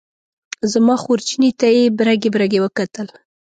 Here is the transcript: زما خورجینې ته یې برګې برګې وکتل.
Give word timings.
زما 0.71 0.95
خورجینې 1.03 1.49
ته 1.59 1.67
یې 1.75 1.83
برګې 1.97 2.29
برګې 2.35 2.59
وکتل. 2.61 3.07